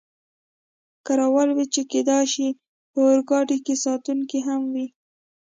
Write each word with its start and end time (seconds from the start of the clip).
کې 1.05 1.13
را 1.19 1.27
ولوېد، 1.35 1.69
چې 1.75 1.81
کېدای 1.91 2.25
شي 2.33 2.47
په 2.91 2.99
اورګاډي 3.09 3.57
کې 3.65 3.75
ساتونکي 3.85 4.39
هم 4.47 4.61
وي. 4.73 4.87